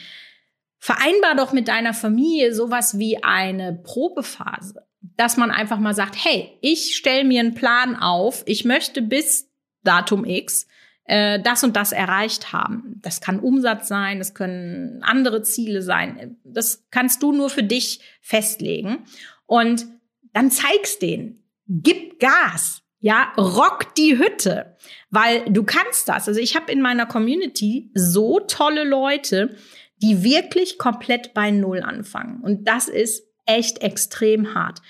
vereinbar 0.78 1.34
doch 1.36 1.52
mit 1.52 1.66
deiner 1.66 1.94
Familie 1.94 2.54
sowas 2.54 2.98
wie 2.98 3.22
eine 3.24 3.72
Probephase, 3.72 4.86
dass 5.00 5.36
man 5.36 5.50
einfach 5.50 5.80
mal 5.80 5.94
sagt, 5.94 6.14
hey, 6.24 6.56
ich 6.60 6.94
stelle 6.94 7.24
mir 7.24 7.40
einen 7.40 7.54
Plan 7.54 7.96
auf, 7.96 8.44
ich 8.46 8.64
möchte 8.64 9.02
bis 9.02 9.48
Datum 9.82 10.24
X 10.24 10.68
äh, 11.04 11.40
das 11.40 11.64
und 11.64 11.76
das 11.76 11.92
erreicht 11.92 12.52
haben. 12.52 12.98
Das 13.02 13.20
kann 13.20 13.40
Umsatz 13.40 13.88
sein, 13.88 14.18
das 14.18 14.34
können 14.34 15.02
andere 15.02 15.42
Ziele 15.42 15.82
sein. 15.82 16.36
Das 16.44 16.84
kannst 16.90 17.22
du 17.22 17.32
nur 17.32 17.50
für 17.50 17.62
dich 17.62 18.00
festlegen. 18.20 19.04
Und 19.46 19.86
dann 20.32 20.50
zeigst 20.50 21.02
denen, 21.02 21.44
gib 21.66 22.20
Gas, 22.20 22.82
ja, 23.00 23.32
rock 23.36 23.94
die 23.96 24.16
Hütte, 24.16 24.76
weil 25.10 25.44
du 25.50 25.64
kannst 25.64 26.08
das. 26.08 26.28
Also 26.28 26.40
ich 26.40 26.54
habe 26.54 26.70
in 26.70 26.80
meiner 26.80 27.06
Community 27.06 27.90
so 27.94 28.38
tolle 28.40 28.84
Leute, 28.84 29.56
die 29.96 30.22
wirklich 30.22 30.78
komplett 30.78 31.34
bei 31.34 31.50
Null 31.50 31.82
anfangen. 31.82 32.40
Und 32.42 32.68
das 32.68 32.88
ist 32.88 33.24
echt 33.44 33.82
extrem 33.82 34.54
hart. 34.54 34.80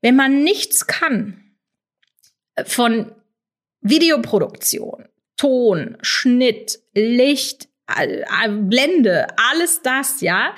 Wenn 0.00 0.16
man 0.16 0.44
nichts 0.44 0.86
kann 0.86 1.42
von 2.64 3.12
Videoproduktion, 3.80 5.08
Ton, 5.36 5.96
Schnitt, 6.02 6.78
Licht, 6.94 7.68
Blende, 8.48 9.26
alles 9.50 9.82
das, 9.82 10.20
ja. 10.20 10.54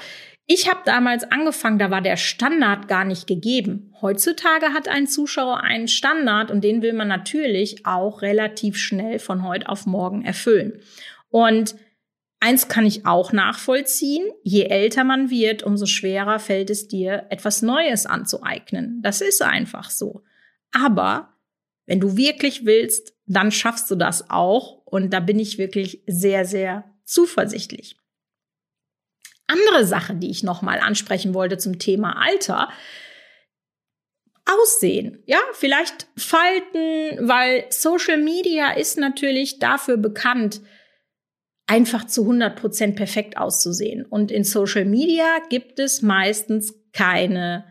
Ich 0.47 0.69
habe 0.69 0.81
damals 0.85 1.23
angefangen, 1.31 1.79
da 1.79 1.93
war 1.93 2.01
der 2.01 2.17
Standard 2.17 2.89
gar 2.89 3.05
nicht 3.05 3.29
gegeben. 3.29 3.95
Heutzutage 4.01 4.73
hat 4.73 4.89
ein 4.89 5.07
Zuschauer 5.07 5.61
einen 5.61 5.87
Standard 5.87 6.51
und 6.51 6.65
den 6.65 6.83
will 6.83 6.93
man 6.93 7.07
natürlich 7.07 7.87
auch 7.87 8.21
relativ 8.23 8.77
schnell 8.77 9.21
von 9.21 9.47
heute 9.47 9.69
auf 9.69 9.87
morgen 9.87 10.25
erfüllen. 10.25 10.81
Und 11.29 11.77
eins 12.41 12.67
kann 12.67 12.85
ich 12.85 13.07
auch 13.07 13.33
nachvollziehen, 13.33 14.25
je 14.43 14.65
älter 14.65 15.05
man 15.05 15.31
wird, 15.31 15.63
umso 15.63 15.87
schwerer 15.87 16.41
fällt 16.41 16.71
es 16.71 16.89
dir, 16.89 17.27
etwas 17.31 17.63
Neues 17.63 18.07
anzueignen. 18.07 19.01
Das 19.03 19.21
ist 19.21 19.43
einfach 19.43 19.91
so. 19.91 20.25
Aber 20.73 21.37
wenn 21.91 21.99
du 21.99 22.17
wirklich 22.17 22.65
willst, 22.67 23.17
dann 23.27 23.51
schaffst 23.51 23.91
du 23.91 23.97
das 23.97 24.31
auch. 24.31 24.81
Und 24.85 25.13
da 25.13 25.19
bin 25.19 25.41
ich 25.41 25.59
wirklich 25.59 26.05
sehr, 26.07 26.45
sehr 26.45 26.85
zuversichtlich. 27.05 27.97
Andere 29.49 29.85
Sache, 29.85 30.15
die 30.15 30.31
ich 30.31 30.45
nochmal 30.45 30.79
ansprechen 30.79 31.35
wollte 31.35 31.59
zum 31.59 31.81
Thema 31.81 32.13
Alter. 32.25 32.69
Aussehen, 34.45 35.25
ja, 35.27 35.41
vielleicht 35.53 36.07
Falten, 36.17 37.29
weil 37.29 37.67
Social 37.71 38.19
Media 38.19 38.71
ist 38.71 38.97
natürlich 38.97 39.59
dafür 39.59 39.97
bekannt, 39.97 40.61
einfach 41.67 42.07
zu 42.07 42.23
100 42.23 42.55
Prozent 42.55 42.95
perfekt 42.95 43.37
auszusehen. 43.37 44.07
Und 44.07 44.31
in 44.31 44.45
Social 44.45 44.85
Media 44.85 45.39
gibt 45.49 45.81
es 45.81 46.03
meistens 46.03 46.73
keine 46.93 47.65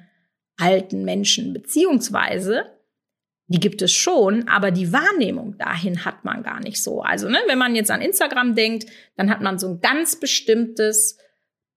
alten 0.58 1.06
Menschen, 1.06 1.54
beziehungsweise 1.54 2.79
die 3.50 3.60
gibt 3.60 3.82
es 3.82 3.92
schon, 3.92 4.48
aber 4.48 4.70
die 4.70 4.94
Wahrnehmung 4.94 5.58
dahin 5.58 6.06
hat 6.06 6.24
man 6.24 6.44
gar 6.44 6.60
nicht 6.60 6.82
so. 6.82 7.02
Also, 7.02 7.28
ne, 7.28 7.40
wenn 7.48 7.58
man 7.58 7.76
jetzt 7.76 7.90
an 7.90 8.02
Instagram 8.02 8.54
denkt, 8.54 8.86
dann 9.18 9.30
hat 9.32 9.42
man 9.42 9.58
so 9.58 9.68
ein 9.70 9.82
ganz 9.82 10.20
bestimmtes 10.20 11.18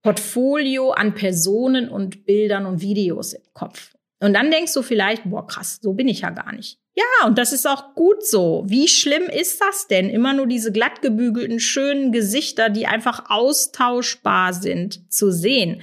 Portfolio 0.02 0.90
an 0.90 1.14
Personen 1.14 1.88
und 1.88 2.26
Bildern 2.26 2.66
und 2.66 2.82
Videos 2.82 3.32
im 3.32 3.42
Kopf. 3.54 3.94
Und 4.20 4.34
dann 4.34 4.50
denkst 4.50 4.74
du 4.74 4.82
vielleicht, 4.82 5.24
boah, 5.24 5.46
krass, 5.46 5.78
so 5.80 5.94
bin 5.94 6.08
ich 6.08 6.20
ja 6.20 6.30
gar 6.30 6.52
nicht. 6.52 6.78
Ja, 6.94 7.26
und 7.26 7.38
das 7.38 7.54
ist 7.54 7.66
auch 7.66 7.94
gut 7.94 8.24
so. 8.26 8.64
Wie 8.66 8.86
schlimm 8.86 9.24
ist 9.24 9.60
das 9.62 9.88
denn? 9.88 10.10
Immer 10.10 10.34
nur 10.34 10.46
diese 10.46 10.72
glattgebügelten, 10.72 11.58
schönen 11.58 12.12
Gesichter, 12.12 12.68
die 12.68 12.86
einfach 12.86 13.30
austauschbar 13.30 14.52
sind, 14.52 15.10
zu 15.10 15.32
sehen. 15.32 15.80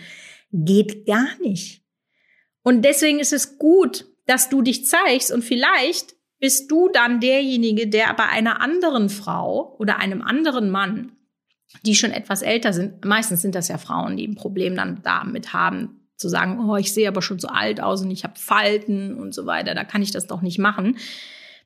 Geht 0.52 1.08
gar 1.08 1.30
nicht. 1.42 1.82
Und 2.62 2.84
deswegen 2.84 3.20
ist 3.20 3.34
es 3.34 3.58
gut, 3.58 4.06
dass 4.30 4.50
du 4.50 4.62
dich 4.62 4.86
zeigst 4.86 5.32
und 5.32 5.44
vielleicht 5.44 6.16
bist 6.40 6.70
du 6.72 6.90
dann 6.90 7.20
derjenige, 7.20 7.88
der 7.88 8.14
bei 8.14 8.26
einer 8.26 8.62
anderen 8.62 9.10
Frau 9.10 9.76
oder 9.80 9.98
einem 9.98 10.22
anderen 10.22 10.70
Mann, 10.70 11.14
die 11.84 11.96
schon 11.96 12.12
etwas 12.12 12.42
älter 12.42 12.72
sind, 12.72 13.04
meistens 13.06 13.42
sind 13.42 13.56
das 13.56 13.68
ja 13.68 13.78
Frauen, 13.78 14.18
die 14.18 14.28
ein 14.28 14.36
Problem 14.36 14.76
dann 14.76 15.02
damit 15.04 15.54
haben, 15.54 16.08
zu 16.16 16.30
sagen, 16.30 16.60
oh, 16.60 16.76
ich 16.76 16.94
sehe 16.94 17.08
aber 17.08 17.22
schon 17.22 17.40
so 17.40 17.48
alt 17.48 17.82
aus 17.82 18.02
und 18.02 18.12
ich 18.12 18.24
habe 18.24 18.40
Falten 18.40 19.16
und 19.16 19.34
so 19.34 19.46
weiter, 19.46 19.74
da 19.74 19.84
kann 19.84 20.02
ich 20.02 20.12
das 20.12 20.28
doch 20.28 20.42
nicht 20.42 20.60
machen. 20.60 20.98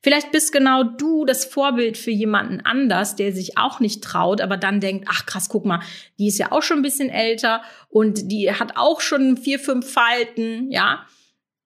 Vielleicht 0.02 0.32
bist 0.32 0.52
genau 0.52 0.84
du 0.84 1.24
das 1.24 1.44
Vorbild 1.44 1.96
für 1.96 2.10
jemanden 2.10 2.60
anders, 2.60 3.16
der 3.16 3.32
sich 3.32 3.56
auch 3.56 3.80
nicht 3.80 4.02
traut, 4.02 4.40
aber 4.40 4.56
dann 4.56 4.80
denkt, 4.80 5.06
ach 5.10 5.26
krass, 5.26 5.48
guck 5.48 5.64
mal, 5.64 5.80
die 6.18 6.28
ist 6.28 6.38
ja 6.38 6.52
auch 6.52 6.62
schon 6.62 6.78
ein 6.78 6.82
bisschen 6.82 7.10
älter 7.10 7.62
und 7.88 8.30
die 8.30 8.52
hat 8.52 8.76
auch 8.76 9.00
schon 9.00 9.36
vier, 9.36 9.58
fünf 9.58 9.90
Falten, 9.90 10.70
ja. 10.70 11.06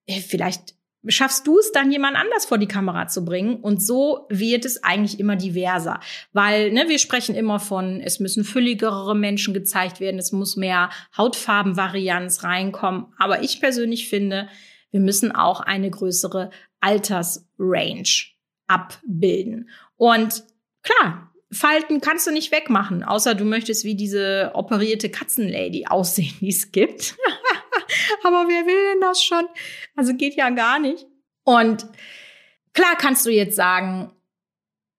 Äh, 0.07 0.21
vielleicht 0.21 0.78
schaffst 1.09 1.47
du 1.47 1.59
es 1.59 1.73
dann, 1.73 1.91
jemand 1.91 2.17
anders 2.17 2.47
vor 2.47 2.59
die 2.59 2.69
Kamera 2.69 3.09
zu 3.09 3.25
bringen. 3.25 3.57
Und 3.57 3.83
so 3.83 4.27
wird 4.31 4.65
es 4.65 4.83
eigentlich 4.85 5.19
immer 5.19 5.37
diverser. 5.37 6.01
Weil 6.33 6.73
ne, 6.73 6.89
wir 6.89 6.99
sprechen 6.99 7.35
immer 7.35 7.61
von, 7.61 8.01
es 8.01 8.21
müssen 8.21 8.45
fülligere 8.45 9.15
Menschen 9.15 9.55
gezeigt 9.55 10.01
werden, 10.01 10.19
es 10.19 10.33
muss 10.33 10.57
mehr 10.57 10.91
Hautfarbenvarianz 11.17 12.45
reinkommen. 12.45 13.07
Aber 13.19 13.43
ich 13.43 13.61
persönlich 13.61 14.09
finde, 14.09 14.49
wir 14.91 15.01
müssen 15.01 15.33
auch 15.33 15.61
eine 15.61 15.91
größere 15.91 16.51
Altersrange 16.81 18.05
abbilden. 18.67 19.69
Und 19.97 20.45
klar, 20.83 21.33
Falten 21.51 22.03
kannst 22.03 22.27
du 22.27 22.31
nicht 22.31 22.53
wegmachen, 22.53 23.03
außer 23.03 23.35
du 23.35 23.45
möchtest 23.45 23.85
wie 23.85 23.95
diese 23.95 24.51
operierte 24.53 25.09
Katzenlady 25.09 25.87
aussehen, 25.87 26.35
die 26.41 26.51
es 26.51 26.73
gibt. 26.73 27.17
Aber 28.23 28.49
wer 28.49 28.67
will 28.67 28.93
denn 28.93 29.01
das 29.01 29.23
schon? 29.23 29.47
Also 29.97 30.15
geht 30.15 30.37
ja 30.37 30.51
gar 30.51 30.79
nicht. 30.79 31.07
Und 31.45 31.87
klar 32.75 32.97
kannst 32.97 33.25
du 33.27 33.31
jetzt 33.31 33.57
sagen, 33.57 34.13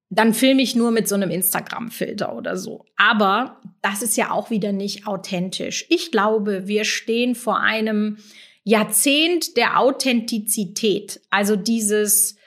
dann 0.10 0.34
filme 0.34 0.62
ich 0.64 0.76
nur 0.76 0.92
mit 0.92 1.08
so 1.08 1.16
einem 1.16 1.30
Instagram-Filter 1.30 2.36
oder 2.36 2.58
so. 2.58 2.86
Aber 2.98 3.62
das 3.82 4.02
ist 4.02 4.18
ja 4.18 4.32
auch 4.32 4.50
wieder 4.50 4.72
nicht 4.72 5.06
authentisch. 5.06 5.86
Ich 5.90 6.12
glaube, 6.12 6.68
wir 6.68 6.84
stehen 6.84 7.36
vor 7.36 7.60
einem 7.60 8.18
Jahrzehnt 8.64 9.56
der 9.56 9.80
Authentizität. 9.80 11.22
Also 11.30 11.56
dieses 11.56 12.38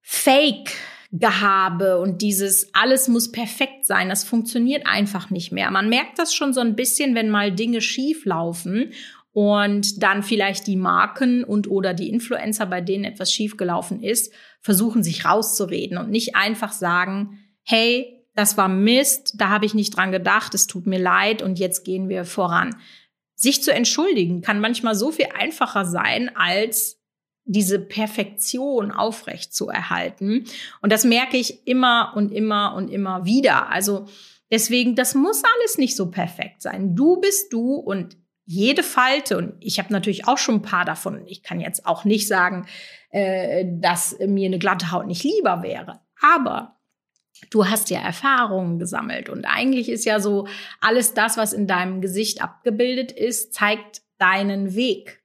Fake 0.00 0.72
Gehabe 1.12 1.98
und 2.00 2.20
dieses 2.20 2.74
alles 2.74 3.08
muss 3.08 3.30
perfekt 3.30 3.86
sein, 3.86 4.08
das 4.08 4.24
funktioniert 4.24 4.86
einfach 4.86 5.30
nicht 5.30 5.52
mehr. 5.52 5.70
Man 5.70 5.88
merkt 5.88 6.18
das 6.18 6.34
schon 6.34 6.52
so 6.52 6.60
ein 6.60 6.74
bisschen, 6.74 7.14
wenn 7.14 7.30
mal 7.30 7.52
Dinge 7.52 7.80
schief 7.80 8.24
laufen 8.24 8.92
und 9.36 10.02
dann 10.02 10.22
vielleicht 10.22 10.66
die 10.66 10.76
Marken 10.76 11.44
und 11.44 11.68
oder 11.68 11.92
die 11.92 12.08
Influencer, 12.08 12.64
bei 12.64 12.80
denen 12.80 13.04
etwas 13.04 13.30
schiefgelaufen 13.30 14.02
ist, 14.02 14.32
versuchen 14.62 15.02
sich 15.02 15.26
rauszureden 15.26 15.98
und 15.98 16.08
nicht 16.08 16.34
einfach 16.36 16.72
sagen, 16.72 17.38
hey, 17.62 18.24
das 18.34 18.56
war 18.56 18.68
Mist, 18.68 19.34
da 19.36 19.50
habe 19.50 19.66
ich 19.66 19.74
nicht 19.74 19.94
dran 19.94 20.10
gedacht, 20.10 20.54
es 20.54 20.66
tut 20.66 20.86
mir 20.86 20.98
leid 20.98 21.42
und 21.42 21.58
jetzt 21.58 21.84
gehen 21.84 22.08
wir 22.08 22.24
voran. 22.24 22.76
Sich 23.34 23.62
zu 23.62 23.74
entschuldigen 23.74 24.40
kann 24.40 24.58
manchmal 24.58 24.94
so 24.94 25.12
viel 25.12 25.28
einfacher 25.38 25.84
sein, 25.84 26.34
als 26.34 27.02
diese 27.44 27.78
Perfektion 27.78 28.90
aufrecht 28.90 29.54
zu 29.54 29.68
erhalten. 29.68 30.46
Und 30.80 30.90
das 30.90 31.04
merke 31.04 31.36
ich 31.36 31.66
immer 31.66 32.14
und 32.16 32.32
immer 32.32 32.74
und 32.74 32.88
immer 32.88 33.26
wieder. 33.26 33.68
Also 33.68 34.06
deswegen, 34.50 34.94
das 34.94 35.14
muss 35.14 35.42
alles 35.44 35.76
nicht 35.76 35.94
so 35.94 36.10
perfekt 36.10 36.62
sein. 36.62 36.96
Du 36.96 37.20
bist 37.20 37.52
du 37.52 37.74
und 37.74 38.16
jede 38.46 38.84
Falte, 38.84 39.36
und 39.36 39.54
ich 39.60 39.78
habe 39.78 39.92
natürlich 39.92 40.26
auch 40.26 40.38
schon 40.38 40.56
ein 40.56 40.62
paar 40.62 40.84
davon, 40.84 41.26
ich 41.26 41.42
kann 41.42 41.60
jetzt 41.60 41.84
auch 41.84 42.04
nicht 42.04 42.28
sagen, 42.28 42.66
äh, 43.10 43.64
dass 43.66 44.16
mir 44.20 44.46
eine 44.46 44.58
glatte 44.58 44.92
Haut 44.92 45.06
nicht 45.06 45.24
lieber 45.24 45.62
wäre. 45.62 46.00
Aber 46.22 46.76
du 47.50 47.66
hast 47.66 47.90
ja 47.90 48.00
Erfahrungen 48.00 48.78
gesammelt 48.78 49.28
und 49.28 49.44
eigentlich 49.44 49.88
ist 49.88 50.04
ja 50.04 50.20
so, 50.20 50.46
alles 50.80 51.12
das, 51.12 51.36
was 51.36 51.52
in 51.52 51.66
deinem 51.66 52.00
Gesicht 52.00 52.40
abgebildet 52.40 53.10
ist, 53.12 53.52
zeigt 53.52 54.02
deinen 54.18 54.74
Weg 54.74 55.22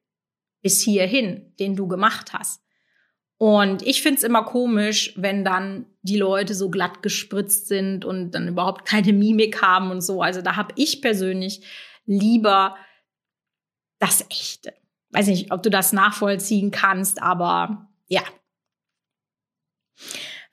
bis 0.62 0.82
hierhin, 0.82 1.54
den 1.60 1.76
du 1.76 1.88
gemacht 1.88 2.34
hast. 2.34 2.62
Und 3.38 3.82
ich 3.82 4.04
find's 4.04 4.24
immer 4.24 4.44
komisch, 4.44 5.14
wenn 5.16 5.44
dann 5.44 5.86
die 6.02 6.18
Leute 6.18 6.54
so 6.54 6.70
glatt 6.70 7.02
gespritzt 7.02 7.68
sind 7.68 8.06
und 8.06 8.32
dann 8.32 8.48
überhaupt 8.48 8.86
keine 8.86 9.14
Mimik 9.14 9.62
haben 9.62 9.90
und 9.90 10.02
so. 10.02 10.22
Also 10.22 10.42
da 10.42 10.56
habe 10.56 10.74
ich 10.76 11.02
persönlich 11.02 11.66
lieber 12.06 12.76
das 14.02 14.26
Echte. 14.30 14.74
Weiß 15.12 15.28
nicht, 15.28 15.52
ob 15.52 15.64
du 15.64 15.70
das 15.70 15.94
nachvollziehen 15.94 16.72
kannst, 16.72 17.22
aber 17.22 17.88
ja. 18.08 18.24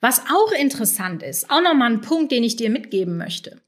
Was 0.01 0.21
auch 0.31 0.51
interessant 0.53 1.23
ist, 1.23 1.49
auch 1.49 1.61
nochmal 1.61 1.91
ein 1.91 2.01
Punkt, 2.01 2.31
den 2.31 2.43
ich 2.43 2.55
dir 2.55 2.69
mitgeben 2.69 3.17
möchte. 3.17 3.61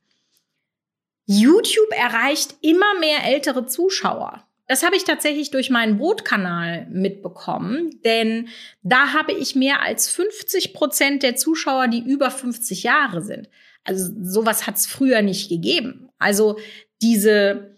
YouTube 1.26 1.92
erreicht 1.92 2.56
immer 2.62 3.00
mehr 3.00 3.26
ältere 3.26 3.66
Zuschauer. 3.66 4.46
Das 4.68 4.84
habe 4.84 4.96
ich 4.96 5.04
tatsächlich 5.04 5.52
durch 5.52 5.70
meinen 5.70 5.98
Brotkanal 5.98 6.88
mitbekommen, 6.90 8.00
denn 8.06 8.48
da 8.84 9.14
habe 9.14 9.34
ich 9.34 9.56
mehr 9.56 9.82
als 9.82 10.10
50 10.10 10.74
Prozent 10.74 11.24
der 11.24 11.36
Zuschauer, 11.36 11.88
die 11.88 12.00
über 12.00 12.32
50 12.32 12.84
Jahre 12.84 13.22
sind. 13.22 13.50
Also 13.84 14.14
sowas 14.22 14.68
hat 14.68 14.78
es 14.78 14.86
früher 14.86 15.22
nicht 15.22 15.50
gegeben. 15.50 16.10
Also 16.20 16.58
diese 17.02 17.76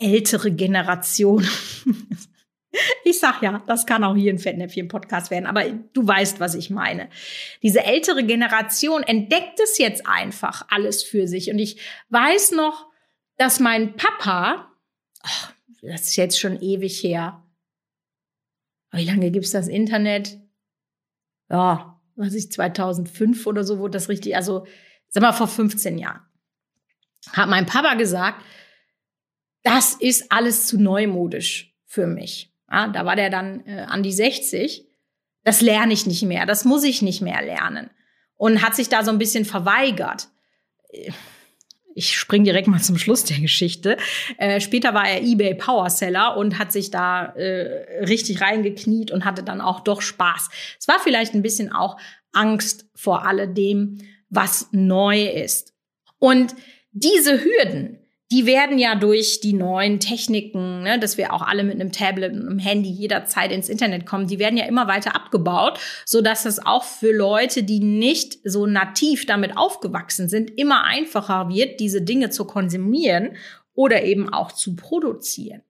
ältere 0.00 0.50
Generation. 0.50 1.46
Ich 3.04 3.18
sag 3.18 3.42
ja, 3.42 3.64
das 3.66 3.84
kann 3.84 4.04
auch 4.04 4.14
hier 4.14 4.32
ein 4.32 4.38
Fettnäpfchen-Podcast 4.38 5.32
werden, 5.32 5.46
aber 5.46 5.68
du 5.68 6.06
weißt, 6.06 6.38
was 6.38 6.54
ich 6.54 6.70
meine. 6.70 7.10
Diese 7.62 7.84
ältere 7.84 8.24
Generation 8.24 9.02
entdeckt 9.02 9.58
es 9.58 9.78
jetzt 9.78 10.06
einfach 10.06 10.66
alles 10.70 11.02
für 11.02 11.26
sich. 11.26 11.50
Und 11.50 11.58
ich 11.58 11.80
weiß 12.10 12.52
noch, 12.52 12.86
dass 13.36 13.58
mein 13.58 13.96
Papa, 13.96 14.70
oh, 15.24 15.48
das 15.82 16.02
ist 16.02 16.16
jetzt 16.16 16.38
schon 16.38 16.60
ewig 16.60 17.02
her. 17.02 17.42
Wie 18.92 19.04
lange 19.04 19.32
gibt's 19.32 19.50
das 19.50 19.66
Internet? 19.66 20.38
Ja, 21.50 22.00
was 22.14 22.34
ich 22.34 22.52
2005 22.52 23.46
oder 23.46 23.64
so 23.64 23.78
wurde 23.78 23.92
das 23.92 24.08
richtig, 24.08 24.36
also 24.36 24.66
sag 25.08 25.22
mal 25.22 25.32
vor 25.32 25.48
15 25.48 25.98
Jahren. 25.98 26.20
Hat 27.32 27.48
mein 27.48 27.66
Papa 27.66 27.94
gesagt, 27.94 28.44
das 29.62 29.94
ist 29.94 30.32
alles 30.32 30.66
zu 30.66 30.80
neumodisch 30.80 31.74
für 31.86 32.06
mich. 32.06 32.52
Ja, 32.70 32.88
da 32.88 33.04
war 33.04 33.16
der 33.16 33.30
dann 33.30 33.66
äh, 33.66 33.80
an 33.88 34.02
die 34.02 34.12
60. 34.12 34.86
Das 35.44 35.60
lerne 35.60 35.92
ich 35.92 36.06
nicht 36.06 36.22
mehr, 36.22 36.46
das 36.46 36.64
muss 36.64 36.84
ich 36.84 37.02
nicht 37.02 37.22
mehr 37.22 37.42
lernen. 37.42 37.90
Und 38.36 38.62
hat 38.62 38.74
sich 38.74 38.88
da 38.88 39.04
so 39.04 39.10
ein 39.10 39.18
bisschen 39.18 39.44
verweigert 39.44 40.28
ich 41.94 42.16
spring 42.16 42.44
direkt 42.44 42.68
mal 42.68 42.80
zum 42.80 42.98
Schluss 42.98 43.24
der 43.24 43.38
Geschichte. 43.38 43.96
Äh, 44.38 44.60
später 44.60 44.94
war 44.94 45.08
er 45.08 45.22
eBay 45.22 45.54
Powerseller 45.54 46.36
und 46.36 46.58
hat 46.58 46.72
sich 46.72 46.90
da 46.90 47.26
äh, 47.34 48.04
richtig 48.04 48.40
reingekniet 48.40 49.10
und 49.10 49.24
hatte 49.24 49.42
dann 49.42 49.60
auch 49.60 49.80
doch 49.80 50.00
Spaß. 50.00 50.48
Es 50.78 50.88
war 50.88 50.98
vielleicht 51.02 51.34
ein 51.34 51.42
bisschen 51.42 51.72
auch 51.72 51.96
Angst 52.32 52.86
vor 52.94 53.26
alledem, 53.26 53.98
was 54.28 54.68
neu 54.72 55.26
ist. 55.26 55.74
Und 56.18 56.54
diese 56.92 57.42
Hürden, 57.42 57.98
die 58.32 58.46
werden 58.46 58.78
ja 58.78 58.94
durch 58.94 59.40
die 59.40 59.52
neuen 59.52 59.98
Techniken, 59.98 60.82
ne, 60.82 61.00
dass 61.00 61.18
wir 61.18 61.32
auch 61.32 61.42
alle 61.42 61.64
mit 61.64 61.74
einem 61.74 61.90
Tablet 61.90 62.32
und 62.32 62.46
einem 62.46 62.58
Handy 62.60 62.88
jederzeit 62.88 63.50
ins 63.50 63.68
Internet 63.68 64.06
kommen, 64.06 64.28
die 64.28 64.38
werden 64.38 64.56
ja 64.56 64.66
immer 64.66 64.86
weiter 64.86 65.16
abgebaut, 65.16 65.80
so 66.06 66.20
dass 66.20 66.44
es 66.44 66.64
auch 66.64 66.84
für 66.84 67.12
Leute, 67.12 67.64
die 67.64 67.80
nicht 67.80 68.38
so 68.44 68.66
nativ 68.66 69.26
damit 69.26 69.56
aufgewachsen 69.56 70.28
sind, 70.28 70.56
immer 70.56 70.84
einfacher 70.84 71.48
wird, 71.48 71.80
diese 71.80 72.02
Dinge 72.02 72.30
zu 72.30 72.44
konsumieren 72.44 73.36
oder 73.74 74.04
eben 74.04 74.32
auch 74.32 74.52
zu 74.52 74.76
produzieren. 74.76 75.62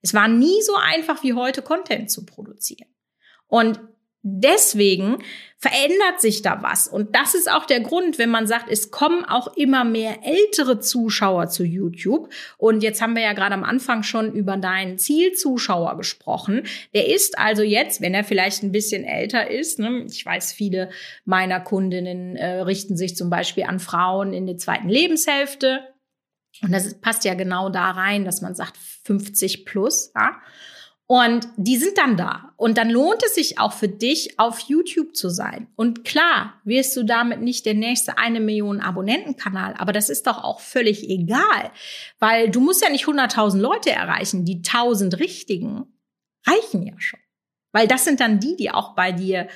Es 0.00 0.14
war 0.14 0.28
nie 0.28 0.62
so 0.62 0.74
einfach 0.76 1.22
wie 1.22 1.34
heute 1.34 1.60
Content 1.60 2.10
zu 2.10 2.24
produzieren. 2.24 2.88
Und 3.46 3.80
deswegen 4.28 5.18
verändert 5.58 6.20
sich 6.20 6.42
da 6.42 6.62
was. 6.62 6.88
Und 6.88 7.14
das 7.14 7.34
ist 7.34 7.50
auch 7.50 7.64
der 7.64 7.80
Grund, 7.80 8.18
wenn 8.18 8.28
man 8.28 8.46
sagt, 8.46 8.68
es 8.68 8.90
kommen 8.90 9.24
auch 9.24 9.56
immer 9.56 9.84
mehr 9.84 10.18
ältere 10.24 10.80
Zuschauer 10.80 11.48
zu 11.48 11.64
YouTube. 11.64 12.28
Und 12.58 12.82
jetzt 12.82 13.00
haben 13.00 13.14
wir 13.14 13.22
ja 13.22 13.32
gerade 13.32 13.54
am 13.54 13.64
Anfang 13.64 14.02
schon 14.02 14.32
über 14.32 14.56
deinen 14.56 14.98
Zielzuschauer 14.98 15.96
gesprochen. 15.96 16.64
Der 16.92 17.08
ist 17.08 17.38
also 17.38 17.62
jetzt, 17.62 18.00
wenn 18.00 18.14
er 18.14 18.24
vielleicht 18.24 18.64
ein 18.64 18.72
bisschen 18.72 19.04
älter 19.04 19.50
ist, 19.50 19.78
ne, 19.78 20.04
ich 20.10 20.26
weiß, 20.26 20.52
viele 20.52 20.90
meiner 21.24 21.60
Kundinnen 21.60 22.36
äh, 22.36 22.60
richten 22.62 22.96
sich 22.96 23.16
zum 23.16 23.30
Beispiel 23.30 23.64
an 23.64 23.78
Frauen 23.78 24.32
in 24.32 24.46
der 24.46 24.58
zweiten 24.58 24.88
Lebenshälfte. 24.88 25.80
Und 26.62 26.72
das 26.72 27.00
passt 27.00 27.24
ja 27.24 27.34
genau 27.34 27.70
da 27.70 27.92
rein, 27.92 28.24
dass 28.24 28.42
man 28.42 28.54
sagt 28.54 28.76
50 29.04 29.64
plus. 29.64 30.12
Ja? 30.14 30.40
Und 31.08 31.46
die 31.56 31.76
sind 31.76 31.98
dann 31.98 32.16
da. 32.16 32.52
Und 32.56 32.78
dann 32.78 32.90
lohnt 32.90 33.22
es 33.24 33.36
sich 33.36 33.60
auch 33.60 33.72
für 33.72 33.88
dich, 33.88 34.40
auf 34.40 34.58
YouTube 34.60 35.14
zu 35.14 35.28
sein. 35.28 35.68
Und 35.76 36.04
klar, 36.04 36.60
wirst 36.64 36.96
du 36.96 37.04
damit 37.04 37.40
nicht 37.40 37.64
der 37.64 37.74
nächste 37.74 38.18
eine 38.18 38.40
Million 38.40 38.80
Abonnentenkanal, 38.80 39.74
aber 39.78 39.92
das 39.92 40.10
ist 40.10 40.26
doch 40.26 40.42
auch 40.42 40.58
völlig 40.58 41.08
egal, 41.08 41.70
weil 42.18 42.50
du 42.50 42.60
musst 42.60 42.82
ja 42.82 42.90
nicht 42.90 43.06
100.000 43.06 43.58
Leute 43.58 43.90
erreichen. 43.92 44.44
Die 44.44 44.56
1000 44.56 45.20
richtigen 45.20 45.84
reichen 46.44 46.84
ja 46.84 46.94
schon. 46.98 47.20
Weil 47.70 47.86
das 47.86 48.04
sind 48.04 48.18
dann 48.20 48.40
die, 48.40 48.56
die 48.56 48.70
auch 48.70 48.94
bei 48.96 49.12
dir 49.12 49.48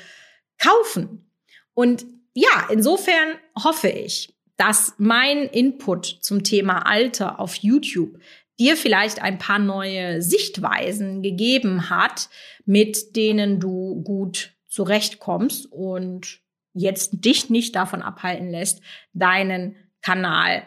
kaufen. 0.59 1.33
Und 1.75 2.07
ja, 2.35 2.69
insofern 2.71 3.39
hoffe 3.57 3.89
ich, 3.89 4.35
dass 4.57 4.95
mein 4.99 5.45
Input 5.45 6.19
zum 6.21 6.45
Thema 6.45 6.87
Alter 6.87 7.41
auf 7.41 7.55
YouTube 7.55 8.19
dir 8.61 8.77
vielleicht 8.77 9.23
ein 9.23 9.39
paar 9.39 9.59
neue 9.59 10.23
Sichtweisen 10.23 11.23
gegeben 11.23 11.91
hat, 11.91 12.29
mit 12.67 13.17
denen 13.17 13.59
du 13.59 14.03
gut 14.03 14.53
zurechtkommst 14.69 15.67
und 15.73 16.41
jetzt 16.73 17.25
dich 17.25 17.51
nicht 17.51 17.75
davon 17.75 18.03
abhalten 18.03 18.51
lässt, 18.51 18.83
deinen 19.13 19.75
Kanal 20.03 20.63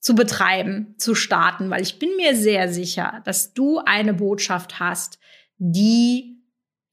zu 0.00 0.14
betreiben, 0.14 0.94
zu 0.96 1.14
starten, 1.14 1.70
weil 1.70 1.82
ich 1.82 1.98
bin 1.98 2.16
mir 2.16 2.36
sehr 2.36 2.72
sicher, 2.72 3.20
dass 3.24 3.52
du 3.52 3.78
eine 3.78 4.14
Botschaft 4.14 4.78
hast, 4.78 5.18
die 5.58 6.42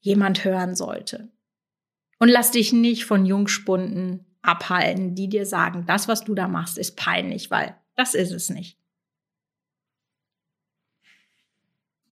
jemand 0.00 0.44
hören 0.44 0.74
sollte. 0.74 1.30
Und 2.18 2.28
lass 2.28 2.50
dich 2.50 2.72
nicht 2.72 3.04
von 3.04 3.26
Jungspunden 3.26 4.26
abhalten, 4.42 5.14
die 5.14 5.28
dir 5.28 5.46
sagen, 5.46 5.84
das, 5.86 6.08
was 6.08 6.24
du 6.24 6.34
da 6.34 6.48
machst, 6.48 6.78
ist 6.78 6.96
peinlich, 6.96 7.50
weil 7.50 7.76
das 7.96 8.14
ist 8.14 8.32
es 8.32 8.50
nicht. 8.50 8.81